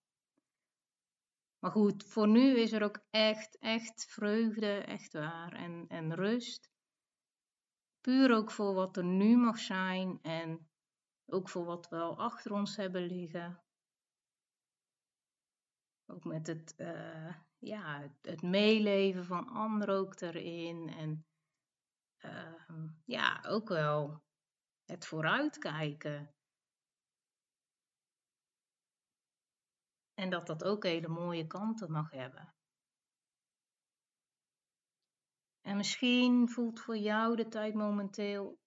Maar 1.59 1.71
goed, 1.71 2.05
voor 2.05 2.29
nu 2.29 2.59
is 2.59 2.73
er 2.73 2.83
ook 2.83 3.01
echt, 3.11 3.59
echt 3.59 4.05
vreugde, 4.05 4.79
echt 4.79 5.13
waar. 5.13 5.53
En, 5.53 5.85
en 5.89 6.15
rust. 6.15 6.77
Puur 8.01 8.35
ook 8.35 8.51
voor 8.51 8.75
wat 8.75 8.97
er 8.97 9.05
nu 9.05 9.37
mag 9.37 9.59
zijn 9.59 10.19
en 10.23 10.69
ook 11.27 11.49
voor 11.49 11.65
wat 11.65 11.89
we 11.89 11.97
al 11.97 12.19
achter 12.19 12.53
ons 12.53 12.77
hebben 12.77 13.03
liggen. 13.03 13.63
Ook 16.07 16.25
met 16.25 16.47
het, 16.47 16.75
uh, 16.77 17.35
ja, 17.59 18.13
het, 18.23 18.43
meeleven 18.43 19.25
van 19.25 19.49
anderen 19.49 19.95
ook 19.95 20.21
erin. 20.21 20.89
En 20.89 21.27
uh, 22.25 22.85
ja, 23.05 23.45
ook 23.47 23.69
wel 23.69 24.23
het 24.85 25.07
vooruitkijken. 25.07 26.35
En 30.15 30.31
dat 30.31 30.47
dat 30.47 30.65
ook 30.65 30.85
hele 30.85 31.09
mooie 31.09 31.47
kanten 31.47 31.91
mag 31.91 32.11
hebben. 32.11 32.58
En 35.69 35.77
misschien 35.77 36.49
voelt 36.49 36.81
voor 36.81 36.97
jou 36.97 37.37
de 37.37 37.49
tijd 37.49 37.75
momenteel 37.75 38.59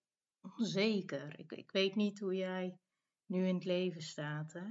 onzeker. 0.42 1.40
Ik, 1.40 1.52
ik 1.52 1.72
weet 1.72 1.96
niet 1.96 2.20
hoe 2.20 2.36
jij 2.36 2.80
nu 3.26 3.48
in 3.48 3.56
het 3.56 3.66
leven 3.66 4.02
staat. 4.02 4.54
Hè? 4.54 4.68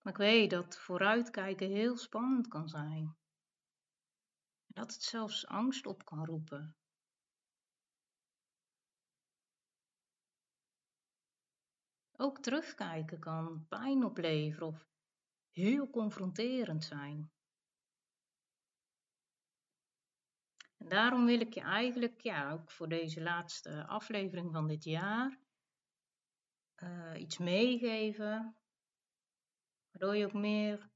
Maar 0.00 0.12
ik 0.12 0.16
weet 0.16 0.50
dat 0.50 0.78
vooruitkijken 0.78 1.70
heel 1.70 1.96
spannend 1.96 2.48
kan 2.48 2.68
zijn. 2.68 3.16
En 4.66 4.74
dat 4.74 4.92
het 4.92 5.02
zelfs 5.02 5.46
angst 5.46 5.86
op 5.86 6.04
kan 6.04 6.24
roepen. 6.24 6.76
Ook 12.16 12.38
terugkijken 12.38 13.18
kan 13.18 13.66
pijn 13.68 14.04
opleveren 14.04 14.66
of 14.66 14.86
heel 15.50 15.90
confronterend 15.90 16.84
zijn. 16.84 17.30
En 20.80 20.88
daarom 20.88 21.26
wil 21.26 21.40
ik 21.40 21.54
je 21.54 21.60
eigenlijk, 21.60 22.20
ja, 22.20 22.52
ook 22.52 22.70
voor 22.70 22.88
deze 22.88 23.22
laatste 23.22 23.86
aflevering 23.86 24.52
van 24.52 24.66
dit 24.66 24.84
jaar, 24.84 25.38
uh, 26.82 27.20
iets 27.20 27.38
meegeven, 27.38 28.56
waardoor 29.90 30.16
je 30.16 30.24
ook 30.24 30.32
meer 30.32 30.90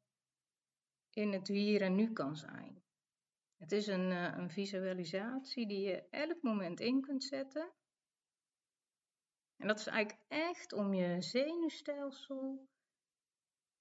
in 1.10 1.32
het 1.32 1.48
hier 1.48 1.82
en 1.82 1.94
nu 1.94 2.12
kan 2.12 2.36
zijn. 2.36 2.82
Het 3.56 3.72
is 3.72 3.86
een, 3.86 4.10
uh, 4.10 4.36
een 4.36 4.50
visualisatie 4.50 5.66
die 5.66 5.80
je 5.80 6.08
elk 6.08 6.42
moment 6.42 6.80
in 6.80 7.00
kunt 7.00 7.24
zetten. 7.24 7.72
En 9.56 9.66
dat 9.66 9.78
is 9.78 9.86
eigenlijk 9.86 10.24
echt 10.28 10.72
om 10.72 10.94
je 10.94 11.22
zenuwstelsel 11.22 12.68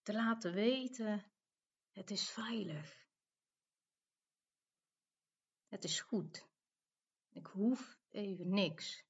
te 0.01 0.13
laten 0.13 0.53
weten: 0.53 1.31
het 1.91 2.11
is 2.11 2.29
veilig. 2.29 3.02
Het 5.73 5.83
is 5.83 6.01
goed. 6.01 6.47
Ik 7.29 7.45
hoef 7.45 7.99
even 8.09 8.49
niks. 8.49 9.03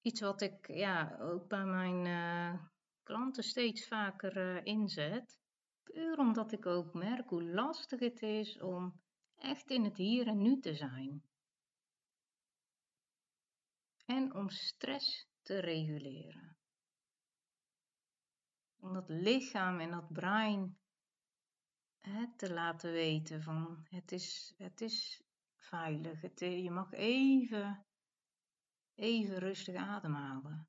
Iets 0.00 0.20
wat 0.20 0.40
ik 0.40 0.66
ja, 0.66 1.18
ook 1.20 1.48
bij 1.48 1.64
mijn 1.64 2.06
uh, 2.06 2.64
klanten 3.02 3.42
steeds 3.42 3.86
vaker 3.86 4.36
uh, 4.36 4.64
inzet. 4.64 5.38
Puur 5.82 6.18
omdat 6.18 6.52
ik 6.52 6.66
ook 6.66 6.94
merk 6.94 7.28
hoe 7.28 7.44
lastig 7.44 8.00
het 8.00 8.22
is 8.22 8.60
om 8.60 9.00
echt 9.36 9.70
in 9.70 9.84
het 9.84 9.96
hier 9.96 10.26
en 10.26 10.42
nu 10.42 10.60
te 10.60 10.74
zijn. 10.74 11.22
En 14.04 14.34
om 14.34 14.50
stress 14.50 15.28
te 15.42 15.58
reguleren. 15.58 16.56
Om 18.76 18.92
dat 18.92 19.08
lichaam 19.08 19.80
en 19.80 19.90
dat 19.90 20.12
brein 20.12 20.79
te 22.36 22.52
laten 22.52 22.92
weten 22.92 23.42
van 23.42 23.86
het 23.88 24.12
is, 24.12 24.54
het 24.56 24.80
is 24.80 25.22
veilig. 25.56 26.20
Het, 26.20 26.40
je 26.40 26.70
mag 26.70 26.92
even, 26.92 27.86
even 28.94 29.38
rustig 29.38 29.74
ademhalen. 29.74 30.68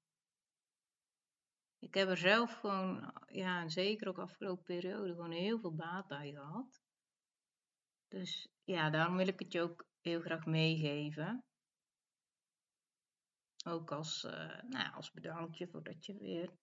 Ik 1.79 1.94
heb 1.94 2.09
er 2.09 2.17
zelf 2.17 2.53
gewoon, 2.53 3.13
ja, 3.27 3.61
en 3.61 3.72
zeker 3.72 4.07
ook 4.07 4.20
afgelopen 4.20 4.63
periode, 4.63 5.13
gewoon 5.13 5.31
heel 5.31 5.59
veel 5.59 5.75
baat 5.75 6.07
bij 6.07 6.31
gehad. 6.31 6.81
Dus 8.07 8.48
ja, 8.63 8.89
daarom 8.89 9.17
wil 9.17 9.27
ik 9.27 9.39
het 9.39 9.51
je 9.51 9.61
ook 9.61 9.85
heel 10.01 10.22
graag 10.22 10.46
meegeven. 10.46 11.46
Ook 13.65 13.91
als, 13.91 14.24
uh, 14.24 14.61
nou, 14.61 14.94
als 14.94 15.11
bedankje 15.11 15.67
voordat 15.67 16.05
je 16.05 16.17
weer 16.17 16.53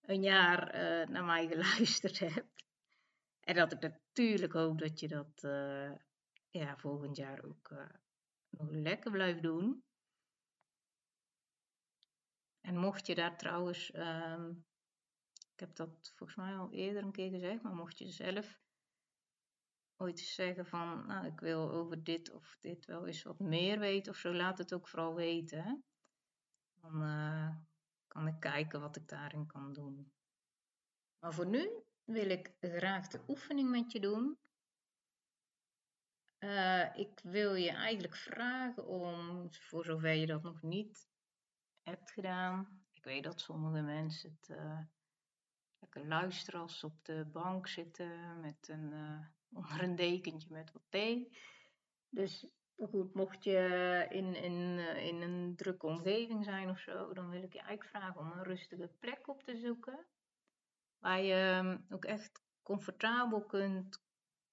een 0.00 0.22
jaar 0.22 0.74
uh, 0.74 1.08
naar 1.08 1.24
mij 1.24 1.46
geluisterd 1.52 2.18
hebt. 2.18 2.65
En 3.46 3.54
dat 3.54 3.72
ik 3.72 3.80
natuurlijk 3.80 4.52
hoop 4.52 4.78
dat 4.78 5.00
je 5.00 5.08
dat 5.08 5.42
uh, 5.42 5.92
ja, 6.50 6.76
volgend 6.76 7.16
jaar 7.16 7.44
ook 7.44 7.70
uh, 7.70 7.88
nog 8.48 8.70
lekker 8.70 9.10
blijft 9.10 9.42
doen. 9.42 9.84
En 12.60 12.76
mocht 12.76 13.06
je 13.06 13.14
daar 13.14 13.38
trouwens, 13.38 13.94
um, 13.94 14.66
ik 15.52 15.60
heb 15.60 15.74
dat 15.74 16.12
volgens 16.16 16.38
mij 16.38 16.56
al 16.56 16.72
eerder 16.72 17.02
een 17.02 17.12
keer 17.12 17.30
gezegd, 17.30 17.62
maar 17.62 17.74
mocht 17.74 17.98
je 17.98 18.08
zelf 18.08 18.60
ooit 19.96 20.18
zeggen 20.18 20.66
van, 20.66 21.06
nou 21.06 21.26
ik 21.26 21.40
wil 21.40 21.70
over 21.70 22.04
dit 22.04 22.32
of 22.32 22.56
dit 22.60 22.86
wel 22.86 23.06
eens 23.06 23.22
wat 23.22 23.38
meer 23.38 23.78
weten 23.78 24.12
of 24.12 24.18
zo, 24.18 24.32
laat 24.32 24.58
het 24.58 24.74
ook 24.74 24.88
vooral 24.88 25.14
weten. 25.14 25.84
Dan 26.80 27.02
uh, 27.02 27.56
kan 28.06 28.26
ik 28.26 28.40
kijken 28.40 28.80
wat 28.80 28.96
ik 28.96 29.08
daarin 29.08 29.46
kan 29.46 29.72
doen. 29.72 30.12
Maar 31.18 31.34
voor 31.34 31.46
nu 31.46 31.85
wil 32.06 32.30
ik 32.30 32.52
graag 32.60 33.08
de 33.08 33.20
oefening 33.28 33.70
met 33.70 33.92
je 33.92 34.00
doen. 34.00 34.38
Uh, 36.38 36.96
ik 36.96 37.20
wil 37.22 37.54
je 37.54 37.70
eigenlijk 37.70 38.16
vragen 38.16 38.86
om, 38.86 39.46
voor 39.50 39.84
zover 39.84 40.12
je 40.12 40.26
dat 40.26 40.42
nog 40.42 40.62
niet 40.62 41.08
hebt 41.82 42.10
gedaan. 42.10 42.84
Ik 42.92 43.04
weet 43.04 43.24
dat 43.24 43.40
sommige 43.40 43.82
mensen 43.82 44.38
het 44.40 44.56
uh, 44.58 44.80
lekker 45.78 46.06
luisteren 46.06 46.60
als 46.60 46.78
ze 46.78 46.86
op 46.86 47.04
de 47.04 47.24
bank 47.32 47.68
zitten 47.68 48.40
met 48.40 48.68
een, 48.68 48.92
uh, 48.92 49.26
onder 49.52 49.82
een 49.82 49.96
dekentje 49.96 50.48
met 50.50 50.72
wat 50.72 50.84
thee. 50.88 51.38
Dus 52.08 52.46
goed, 52.76 53.14
mocht 53.14 53.44
je 53.44 54.06
in, 54.10 54.34
in, 54.34 54.78
in 54.96 55.22
een 55.22 55.56
drukke 55.56 55.86
omgeving 55.86 56.44
zijn 56.44 56.70
of 56.70 56.78
zo, 56.78 57.12
dan 57.12 57.30
wil 57.30 57.42
ik 57.42 57.52
je 57.52 57.58
eigenlijk 57.58 57.90
vragen 57.90 58.20
om 58.20 58.32
een 58.32 58.44
rustige 58.44 58.90
plek 58.98 59.28
op 59.28 59.42
te 59.42 59.56
zoeken. 59.56 60.06
Waar 60.98 61.22
je 61.22 61.34
ehm, 61.34 61.78
ook 61.94 62.04
echt 62.04 62.42
comfortabel 62.62 63.44
kunt 63.44 64.04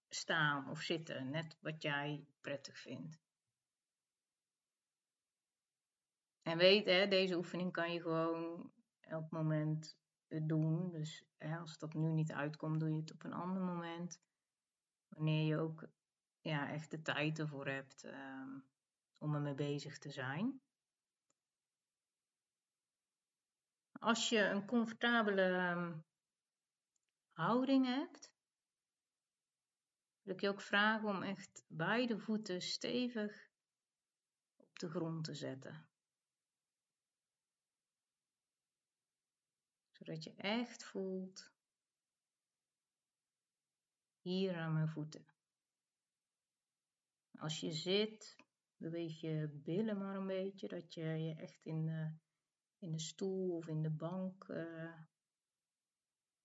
staan 0.10 0.70
of 0.70 0.82
zitten, 0.82 1.30
net 1.30 1.58
wat 1.62 1.82
jij 1.82 2.26
prettig 2.42 2.78
vindt. 2.78 3.22
En 6.42 6.58
weet, 6.58 6.86
hè, 6.86 7.08
deze 7.08 7.36
oefening 7.36 7.72
kan 7.72 7.94
je 7.94 8.02
gewoon 8.02 8.72
elk 9.00 9.32
moment 9.32 9.98
doen. 10.28 10.92
Dus 10.92 11.26
hè, 11.38 11.58
als 11.58 11.78
dat 11.78 11.94
nu 11.94 12.12
niet 12.12 12.32
uitkomt, 12.32 12.80
doe 12.80 12.90
je 12.90 13.00
het 13.00 13.14
op 13.14 13.24
een 13.24 13.34
ander 13.34 13.62
moment. 13.62 14.22
Wanneer 15.08 15.46
je 15.46 15.58
ook 15.58 15.88
ja, 16.42 16.70
echt 16.70 16.92
de 16.92 17.02
tijd 17.02 17.40
ervoor 17.40 17.68
hebt 17.68 18.04
um, 18.04 18.66
om 19.18 19.36
ermee 19.36 19.54
bezig 19.54 19.98
te 19.98 20.12
zijn. 20.12 20.62
Als 24.00 24.30
je 24.30 24.40
een 24.40 24.66
comfortabele 24.66 25.42
ehm, 25.42 25.94
houding 27.34 27.86
hebt, 27.86 28.32
wil 30.22 30.34
ik 30.34 30.42
je 30.42 30.50
ook 30.50 30.62
vragen 30.62 31.10
om 31.10 31.24
echt 31.24 31.64
beide 31.68 32.20
voeten 32.20 32.62
stevig 32.62 33.50
op 34.56 34.80
de 34.80 34.90
grond 34.90 35.24
te 35.24 35.36
zetten. 35.36 35.88
Zodat 39.92 40.24
je 40.24 40.34
echt 40.36 40.84
voelt, 40.84 41.52
hier 44.22 44.56
aan 44.56 44.74
mijn 44.74 44.90
voeten. 44.90 45.26
Als 47.40 47.60
je 47.60 47.72
zit, 47.72 48.36
beweeg 48.78 49.22
je 49.22 49.50
billen 49.64 49.98
maar 49.98 50.16
een 50.16 50.28
beetje, 50.28 50.68
dat 50.68 50.94
je 50.94 51.02
je 51.02 51.36
echt 51.36 51.66
in 51.66 51.86
de, 51.86 52.16
in 52.78 52.92
de 52.92 53.00
stoel 53.00 53.56
of 53.56 53.68
in 53.68 53.82
de 53.82 53.92
bank 53.92 54.48
uh, 54.48 55.02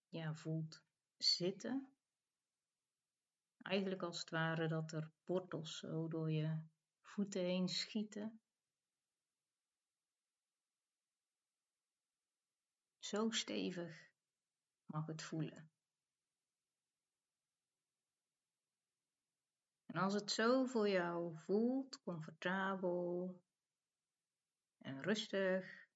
ja, 0.09 0.35
voelt 0.35 0.83
zitten. 1.17 1.93
Eigenlijk 3.63 4.03
als 4.03 4.21
het 4.21 4.31
ware 4.31 4.69
dat 4.69 4.93
er 4.93 5.13
wortels 5.25 5.79
zo 5.79 6.09
door 6.09 6.31
je 6.31 6.63
voeten 7.01 7.41
heen 7.41 7.69
schieten. 7.69 8.41
Zo 12.99 13.31
stevig 13.31 14.11
mag 14.87 15.07
het 15.07 15.23
voelen. 15.23 15.71
En 19.87 19.97
als 19.97 20.15
het 20.15 20.31
zo 20.31 20.65
voor 20.65 20.89
jou 20.89 21.39
voelt, 21.39 22.01
comfortabel 22.03 23.41
en 24.79 25.03
rustig, 25.03 25.89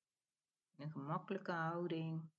in 0.71 0.85
een 0.85 0.91
gemakkelijke 0.91 1.53
houding, 1.53 2.31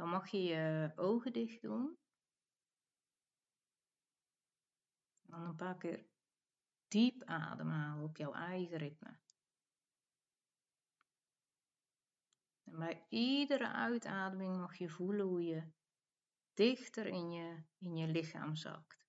dan 0.00 0.08
mag 0.08 0.30
je 0.30 0.42
je 0.42 0.92
ogen 0.96 1.32
dicht 1.32 1.62
doen. 1.62 1.98
Dan 5.22 5.40
een 5.42 5.56
paar 5.56 5.76
keer 5.76 6.06
diep 6.88 7.22
ademhalen 7.24 8.04
op 8.04 8.16
jouw 8.16 8.32
eigen 8.32 8.76
ritme. 8.76 9.18
En 12.64 12.78
bij 12.78 13.06
iedere 13.08 13.72
uitademing 13.72 14.56
mag 14.56 14.76
je 14.76 14.88
voelen 14.88 15.26
hoe 15.26 15.44
je 15.44 15.70
dichter 16.54 17.06
in 17.06 17.30
je, 17.30 17.62
in 17.78 17.96
je 17.96 18.06
lichaam 18.06 18.56
zakt. 18.56 19.08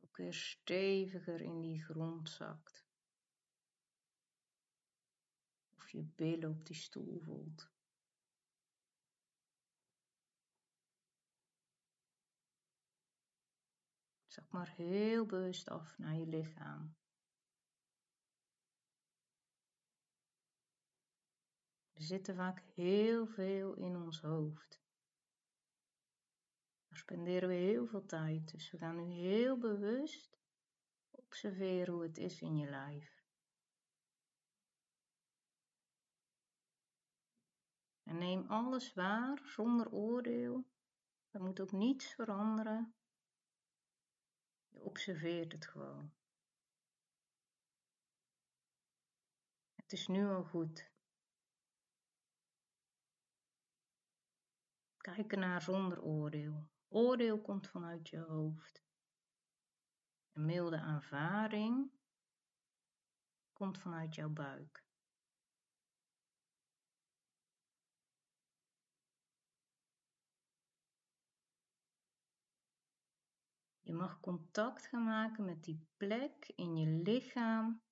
Ook 0.00 0.16
weer 0.16 0.34
steviger 0.34 1.40
in 1.40 1.60
die 1.60 1.82
grond 1.82 2.30
zakt. 2.30 2.90
Of 5.81 5.81
je 5.92 6.02
billen 6.02 6.50
op 6.50 6.66
die 6.66 6.76
stoel 6.76 7.20
voelt. 7.20 7.70
Zak 14.26 14.50
maar 14.50 14.70
heel 14.74 15.26
bewust 15.26 15.68
af 15.68 15.98
naar 15.98 16.14
je 16.14 16.26
lichaam. 16.26 16.96
We 21.92 22.02
zitten 22.02 22.34
vaak 22.34 22.60
heel 22.60 23.26
veel 23.26 23.74
in 23.74 23.96
ons 23.96 24.20
hoofd. 24.20 24.82
Daar 26.88 26.98
spenderen 26.98 27.48
we 27.48 27.54
heel 27.54 27.86
veel 27.86 28.06
tijd, 28.06 28.50
dus 28.50 28.70
we 28.70 28.78
gaan 28.78 28.96
nu 28.96 29.12
heel 29.12 29.58
bewust 29.58 30.38
observeren 31.10 31.94
hoe 31.94 32.02
het 32.02 32.18
is 32.18 32.40
in 32.40 32.56
je 32.56 32.68
lijf. 32.68 33.21
En 38.12 38.18
neem 38.18 38.46
alles 38.46 38.94
waar 38.94 39.40
zonder 39.44 39.90
oordeel. 39.90 40.70
Er 41.30 41.42
moet 41.42 41.60
ook 41.60 41.72
niets 41.72 42.14
veranderen. 42.14 42.94
Je 44.68 44.80
observeert 44.80 45.52
het 45.52 45.66
gewoon. 45.66 46.14
Het 49.74 49.92
is 49.92 50.06
nu 50.06 50.26
al 50.26 50.44
goed. 50.44 50.90
Kijk 54.96 55.32
ernaar 55.32 55.62
zonder 55.62 56.02
oordeel. 56.02 56.68
Oordeel 56.88 57.40
komt 57.40 57.68
vanuit 57.68 58.08
je 58.08 58.18
hoofd. 58.18 58.84
Een 60.32 60.44
milde 60.44 60.80
aanvaring 60.80 61.90
komt 63.52 63.78
vanuit 63.78 64.14
jouw 64.14 64.30
buik. 64.30 64.81
Je 73.92 73.98
mag 73.98 74.20
contact 74.20 74.86
gaan 74.86 75.04
maken 75.04 75.44
met 75.44 75.64
die 75.64 75.86
plek 75.96 76.52
in 76.54 76.76
je 76.76 76.86
lichaam 76.86 77.82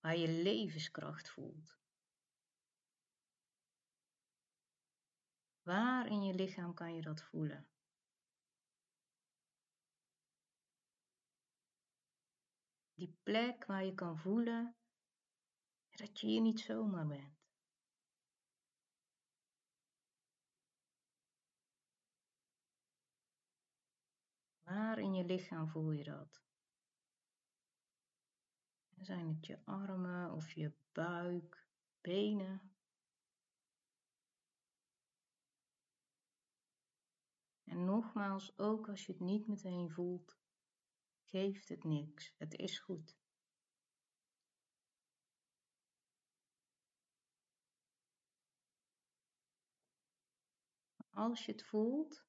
waar 0.00 0.16
je 0.16 0.28
levenskracht 0.28 1.30
voelt. 1.30 1.78
Waar 5.62 6.06
in 6.06 6.22
je 6.22 6.34
lichaam 6.34 6.74
kan 6.74 6.94
je 6.94 7.00
dat 7.00 7.22
voelen? 7.22 7.68
Die 12.94 13.18
plek 13.22 13.64
waar 13.64 13.84
je 13.84 13.94
kan 13.94 14.18
voelen 14.18 14.76
dat 15.90 16.20
je 16.20 16.26
hier 16.26 16.40
niet 16.40 16.60
zomaar 16.60 17.06
bent. 17.06 17.35
Waar 24.66 24.98
in 24.98 25.14
je 25.14 25.24
lichaam 25.24 25.68
voel 25.68 25.90
je 25.90 26.04
dat? 26.04 26.42
Zijn 28.96 29.28
het 29.28 29.46
je 29.46 29.64
armen 29.64 30.32
of 30.32 30.52
je 30.52 30.72
buik, 30.92 31.68
benen? 32.00 32.74
En 37.64 37.84
nogmaals, 37.84 38.58
ook 38.58 38.88
als 38.88 39.06
je 39.06 39.12
het 39.12 39.20
niet 39.20 39.46
meteen 39.46 39.90
voelt, 39.90 40.38
geeft 41.22 41.68
het 41.68 41.84
niks. 41.84 42.34
Het 42.38 42.54
is 42.54 42.78
goed. 42.78 43.18
Als 51.10 51.46
je 51.46 51.52
het 51.52 51.62
voelt 51.62 52.25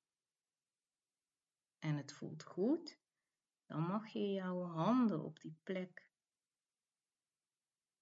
en 1.88 1.98
het 1.98 2.14
voelt 2.14 2.44
goed, 2.44 3.00
dan 3.66 3.82
mag 3.82 4.08
je 4.08 4.32
jouw 4.32 4.62
handen 4.62 5.24
op 5.24 5.40
die 5.40 5.60
plek 5.64 6.12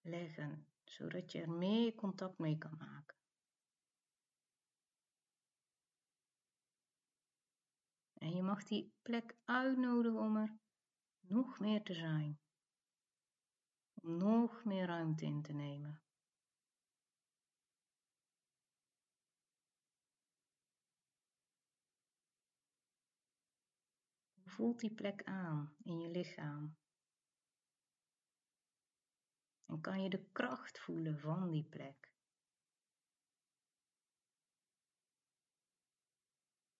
leggen, 0.01 0.67
zodat 0.83 1.31
je 1.31 1.41
er 1.41 1.49
meer 1.49 1.95
contact 1.95 2.37
mee 2.37 2.57
kan 2.57 2.77
maken. 2.77 3.17
En 8.13 8.31
je 8.35 8.41
mag 8.41 8.63
die 8.63 8.93
plek 9.01 9.37
uitnodigen 9.43 10.19
om 10.19 10.37
er 10.37 10.57
nog 11.19 11.59
meer 11.59 11.83
te 11.83 11.93
zijn. 11.93 12.39
Om 13.93 14.17
nog 14.17 14.63
meer 14.63 14.85
ruimte 14.85 15.25
in 15.25 15.41
te 15.41 15.53
nemen. 15.53 16.04
Voelt 24.55 24.79
die 24.79 24.93
plek 24.93 25.23
aan 25.23 25.75
in 25.83 25.99
je 25.99 26.09
lichaam. 26.09 26.77
En 29.65 29.81
kan 29.81 30.03
je 30.03 30.09
de 30.09 30.29
kracht 30.31 30.79
voelen 30.79 31.19
van 31.19 31.51
die 31.51 31.63
plek. 31.63 32.13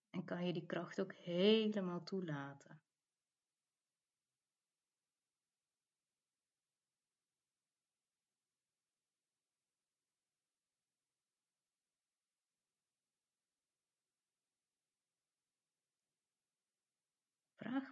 En 0.09 0.25
kan 0.25 0.45
je 0.45 0.53
die 0.53 0.65
kracht 0.65 0.99
ook 0.99 1.13
helemaal 1.13 2.03
toelaten. 2.03 2.84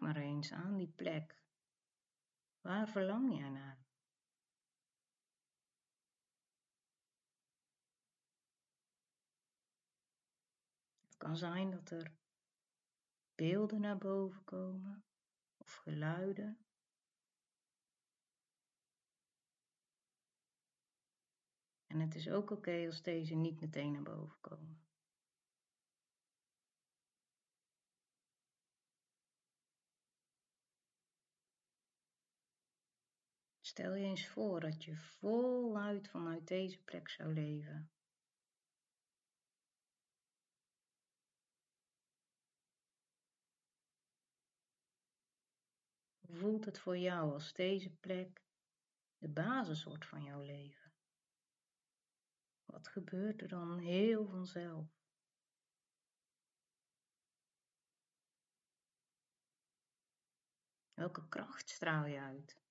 Maar 0.04 0.16
eens 0.16 0.52
aan 0.52 0.78
die 0.78 0.92
plek. 0.96 1.42
Waar 2.62 2.88
verlang 2.88 3.38
jij 3.38 3.50
naar? 3.50 3.86
Het 11.02 11.18
kan 11.18 11.38
zijn 11.38 11.72
dat 11.72 11.90
er 11.90 12.16
beelden 13.36 13.82
naar 13.82 13.98
boven 13.98 14.44
komen 14.44 15.06
of 15.58 15.76
geluiden. 15.76 16.66
En 21.88 22.00
het 22.00 22.16
is 22.16 22.30
ook 22.30 22.52
oké 22.52 22.86
als 22.86 23.02
deze 23.02 23.36
niet 23.36 23.60
meteen 23.60 23.92
naar 23.92 24.04
boven 24.04 24.40
komen. 24.42 24.83
Stel 33.74 33.94
je 33.94 34.06
eens 34.06 34.28
voor 34.28 34.60
dat 34.60 34.84
je 34.84 34.96
voluit 34.96 36.10
vanuit 36.10 36.48
deze 36.48 36.84
plek 36.84 37.10
zou 37.10 37.34
leven. 37.34 37.92
Hoe 46.20 46.36
voelt 46.36 46.66
het 46.66 46.80
voor 46.80 46.98
jou 46.98 47.34
als 47.34 47.54
deze 47.54 47.96
plek 47.96 48.42
de 49.18 49.30
basis 49.30 49.84
wordt 49.84 50.06
van 50.06 50.24
jouw 50.24 50.42
leven? 50.42 50.94
Wat 52.66 52.88
gebeurt 52.88 53.42
er 53.42 53.48
dan 53.48 53.78
heel 53.78 54.28
vanzelf? 54.28 54.88
Welke 60.94 61.28
kracht 61.28 61.70
straal 61.70 62.06
je 62.06 62.20
uit? 62.20 62.63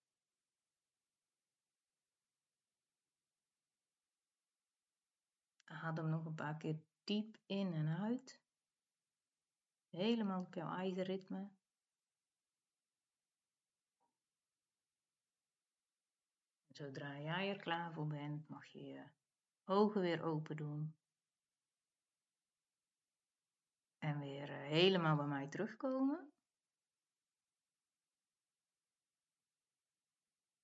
Adem 5.82 6.08
nog 6.08 6.24
een 6.24 6.34
paar 6.34 6.56
keer 6.56 6.82
diep 7.04 7.38
in 7.46 7.72
en 7.72 7.98
uit. 7.98 8.40
Helemaal 9.88 10.40
op 10.40 10.54
jouw 10.54 10.76
eigen 10.76 11.02
ritme. 11.02 11.50
Zodra 16.68 17.20
jij 17.20 17.50
er 17.50 17.60
klaar 17.60 17.92
voor 17.92 18.06
bent, 18.06 18.48
mag 18.48 18.66
je 18.66 18.82
je 18.82 19.04
ogen 19.64 20.00
weer 20.00 20.22
open 20.22 20.56
doen. 20.56 20.96
En 23.98 24.18
weer 24.18 24.50
eh, 24.50 24.56
helemaal 24.56 25.16
bij 25.16 25.26
mij 25.26 25.48
terugkomen. 25.48 26.32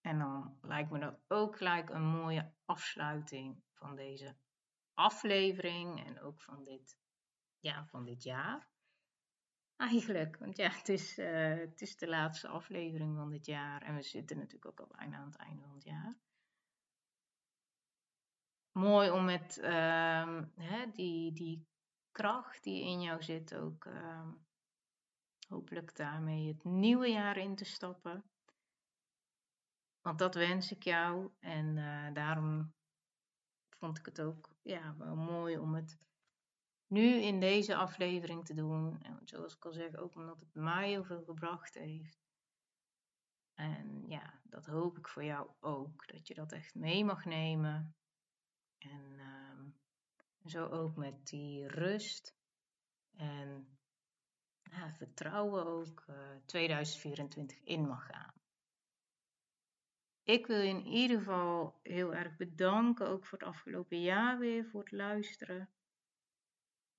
En 0.00 0.18
dan 0.18 0.58
lijkt 0.62 0.90
me 0.90 0.98
dat 0.98 1.20
ook 1.28 1.56
gelijk 1.56 1.88
een 1.90 2.06
mooie 2.06 2.52
afsluiting 2.64 3.62
van 3.72 3.96
deze 3.96 4.36
aflevering 4.98 6.06
en 6.06 6.20
ook 6.20 6.42
van 6.42 6.64
dit, 6.64 6.98
ja, 7.58 7.86
van 7.86 8.04
dit 8.04 8.22
jaar. 8.22 8.68
Eigenlijk, 9.76 10.36
want 10.36 10.56
ja, 10.56 10.70
het 10.70 10.88
is, 10.88 11.18
uh, 11.18 11.56
het 11.58 11.80
is 11.80 11.96
de 11.96 12.08
laatste 12.08 12.48
aflevering 12.48 13.16
van 13.16 13.30
dit 13.30 13.46
jaar 13.46 13.82
en 13.82 13.94
we 13.94 14.02
zitten 14.02 14.36
natuurlijk 14.36 14.66
ook 14.66 14.80
al 14.80 14.96
bijna 14.96 15.16
aan 15.16 15.26
het 15.26 15.36
einde 15.36 15.62
van 15.62 15.74
het 15.74 15.84
jaar. 15.84 16.18
Mooi 18.72 19.10
om 19.10 19.24
met 19.24 19.58
uh, 19.62 20.42
hè, 20.54 20.90
die, 20.92 21.32
die 21.32 21.66
kracht 22.10 22.62
die 22.62 22.82
in 22.82 23.00
jou 23.00 23.22
zit 23.22 23.54
ook 23.54 23.84
uh, 23.84 24.30
hopelijk 25.48 25.96
daarmee 25.96 26.48
het 26.48 26.64
nieuwe 26.64 27.08
jaar 27.08 27.36
in 27.36 27.54
te 27.54 27.64
stappen. 27.64 28.30
Want 30.00 30.18
dat 30.18 30.34
wens 30.34 30.72
ik 30.72 30.82
jou 30.82 31.30
en 31.38 31.76
uh, 31.76 32.12
daarom 32.12 32.76
vond 33.78 33.98
ik 33.98 34.06
het 34.06 34.20
ook 34.20 34.50
ja, 34.62 34.96
wel 34.96 35.16
mooi 35.16 35.58
om 35.58 35.74
het 35.74 35.98
nu 36.86 37.14
in 37.14 37.40
deze 37.40 37.76
aflevering 37.76 38.44
te 38.44 38.54
doen. 38.54 39.02
En 39.02 39.20
zoals 39.24 39.54
ik 39.54 39.64
al 39.64 39.72
zeg, 39.72 39.96
ook 39.96 40.14
omdat 40.14 40.40
het 40.40 40.54
mij 40.54 40.88
heel 40.88 41.04
veel 41.04 41.24
gebracht 41.24 41.74
heeft. 41.74 42.18
En 43.54 44.08
ja, 44.08 44.40
dat 44.42 44.66
hoop 44.66 44.98
ik 44.98 45.08
voor 45.08 45.24
jou 45.24 45.50
ook. 45.60 46.06
Dat 46.06 46.26
je 46.26 46.34
dat 46.34 46.52
echt 46.52 46.74
mee 46.74 47.04
mag 47.04 47.24
nemen. 47.24 47.96
En 48.78 49.18
um, 49.18 49.78
zo 50.44 50.66
ook 50.66 50.96
met 50.96 51.26
die 51.26 51.66
rust 51.66 52.36
en 53.16 53.78
ja, 54.62 54.92
vertrouwen 54.92 55.66
ook 55.66 56.04
uh, 56.10 56.16
2024 56.46 57.60
in 57.62 57.86
mag 57.86 58.06
gaan. 58.06 58.27
Ik 60.28 60.46
wil 60.46 60.60
je 60.60 60.68
in 60.68 60.86
ieder 60.86 61.18
geval 61.18 61.80
heel 61.82 62.14
erg 62.14 62.36
bedanken, 62.36 63.08
ook 63.08 63.26
voor 63.26 63.38
het 63.38 63.48
afgelopen 63.48 64.00
jaar 64.00 64.38
weer, 64.38 64.64
voor 64.64 64.80
het 64.80 64.92
luisteren. 64.92 65.68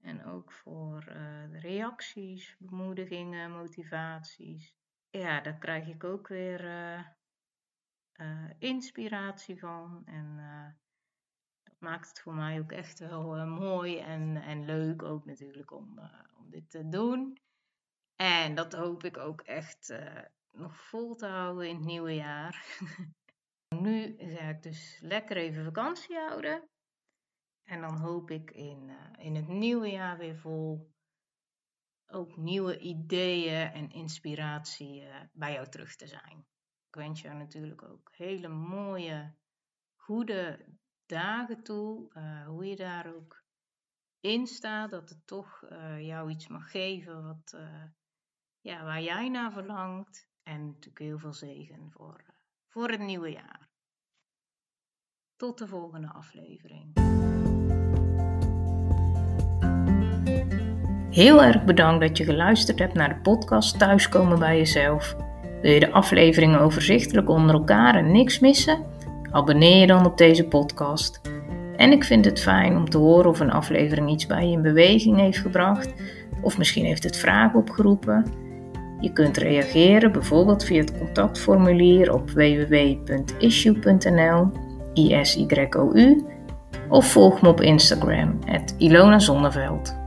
En 0.02 0.26
ook 0.26 0.52
voor 0.52 1.06
uh, 1.08 1.52
de 1.52 1.60
reacties, 1.60 2.56
bemoedigingen, 2.60 3.52
motivaties. 3.52 4.76
Ja, 5.10 5.42
daar 5.42 5.58
krijg 5.58 5.88
ik 5.88 6.04
ook 6.04 6.28
weer 6.28 6.64
uh, 6.64 7.02
uh, 8.14 8.50
inspiratie 8.58 9.60
van. 9.60 10.02
En 10.06 10.36
dat 11.64 11.80
maakt 11.80 12.08
het 12.08 12.20
voor 12.20 12.34
mij 12.34 12.60
ook 12.60 12.72
echt 12.72 13.00
wel 13.00 13.46
mooi 13.46 14.00
en, 14.00 14.38
en 14.38 14.66
leuk 14.66 15.04
ook 15.04 15.26
natuurlijk 15.26 15.72
om, 15.72 16.00
om 16.38 16.50
dit 16.50 16.70
te 16.70 16.90
doen. 16.90 17.38
En 18.16 18.56
dat 18.56 18.74
hoop 18.74 19.04
ik 19.04 19.18
ook 19.18 19.42
echt 19.42 19.94
nog 20.52 20.78
vol 20.78 21.16
te 21.16 21.26
houden 21.28 21.68
in 21.68 21.76
het 21.76 21.86
nieuwe 21.86 22.16
jaar. 22.16 22.66
nu 23.76 24.16
ga 24.18 24.50
ik 24.50 24.64
dus 24.64 25.00
lekker 25.02 25.38
even 25.38 25.64
vakantie 25.64 26.16
houden. 26.16 26.70
En 27.64 27.82
dan 27.82 27.98
hoop 27.98 28.32
ik 28.32 28.52
in, 28.52 28.90
uh, 28.90 29.26
in 29.26 29.36
het 29.36 29.48
nieuwe 29.48 29.90
jaar 29.90 30.18
weer 30.18 30.38
vol 30.38 30.94
ook 32.08 32.38
nieuwe 32.38 32.80
ideeën 32.80 33.72
en 33.72 33.92
inspiratie 33.92 35.02
uh, 35.02 35.16
bij 35.34 35.54
jou 35.54 35.70
terug 35.70 35.96
te 35.96 36.08
zijn. 36.08 36.48
Ik 36.88 36.96
wens 36.96 37.22
jou 37.22 37.38
natuurlijk 37.38 37.84
ook 37.84 38.10
hele 38.16 38.48
mooie, 38.48 39.36
goede 39.96 40.66
dagen 41.06 41.64
toe. 41.64 42.12
Uh, 42.14 42.46
hoe 42.48 42.66
je 42.66 42.76
daar 42.76 43.16
ook 43.16 43.44
in 44.20 44.48
staat, 44.48 44.92
dat 44.92 45.10
het 45.10 45.28
toch 45.28 45.66
jou 46.00 46.30
iets 46.30 46.48
mag 46.48 46.72
geven 46.72 47.24
wat, 47.24 47.58
ja, 48.60 48.84
waar 48.84 49.02
jij 49.02 49.30
naar 49.30 49.52
verlangt. 49.52 50.28
En 50.44 50.66
natuurlijk 50.66 51.00
heel 51.00 51.20
veel 51.20 51.34
zegen 51.34 51.92
voor, 51.92 52.39
voor 52.70 52.90
het 52.90 53.00
nieuwe 53.00 53.32
jaar. 53.32 53.70
Tot 55.36 55.58
de 55.58 55.68
volgende 55.68 56.08
aflevering. 56.08 56.98
Heel 61.10 61.44
erg 61.44 61.64
bedankt 61.64 62.02
dat 62.02 62.18
je 62.18 62.24
geluisterd 62.24 62.80
hebt 62.80 62.94
naar 62.94 63.10
de 63.10 63.22
podcast 63.22 63.80
Thuiskomen 63.80 64.40
bij 64.40 64.58
jezelf. 64.58 65.16
Wil 65.62 65.72
je 65.72 65.80
de 65.80 65.92
afleveringen 65.92 66.60
overzichtelijk 66.60 67.30
onder 67.30 67.56
elkaar 67.56 67.96
en 67.96 68.12
niks 68.12 68.40
missen? 68.40 68.86
Abonneer 69.32 69.80
je 69.80 69.88
dan 69.88 70.06
op 70.06 70.18
deze 70.18 70.48
podcast. 70.48 71.22
En 71.76 71.92
ik 71.92 72.04
vind 72.04 72.26
het 72.26 72.42
fijn 72.42 72.76
om 72.76 72.90
te 72.90 72.98
horen 72.98 73.30
of 73.30 73.40
een 73.40 73.52
aflevering 73.52 74.10
iets 74.10 74.26
bij 74.26 74.46
je 74.46 74.52
in 74.52 74.62
beweging 74.62 75.18
heeft 75.18 75.38
gebracht, 75.38 75.94
of 76.42 76.58
misschien 76.58 76.86
heeft 76.86 77.04
het 77.04 77.18
vragen 77.18 77.60
opgeroepen. 77.60 78.49
Je 79.00 79.14
kunt 79.14 79.38
reageren 79.38 80.12
bijvoorbeeld 80.12 80.64
via 80.64 80.80
het 80.80 80.98
contactformulier 80.98 82.14
op 82.14 82.30
www.issue.nl 82.30 84.52
ISYOU 84.94 86.26
of 86.90 87.12
volg 87.12 87.42
me 87.42 87.48
op 87.48 87.62
Instagram, 87.62 88.40
Ilona 88.78 89.20
Zonneveld. 89.20 89.99